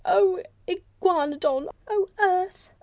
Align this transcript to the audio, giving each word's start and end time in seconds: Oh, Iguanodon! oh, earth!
Oh, 0.03 0.41
Iguanodon! 0.67 1.69
oh, 1.87 2.09
earth! 2.19 2.71